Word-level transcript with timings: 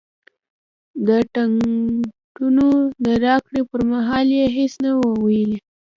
د 1.07 1.09
ټکټونو 1.33 2.67
د 3.05 3.07
راکړې 3.25 3.61
پر 3.69 3.81
مهال 3.91 4.27
یې 4.39 4.47
هېڅ 4.57 4.73
نه 4.85 4.91
وو 4.99 5.11
ویلي. 5.25 5.57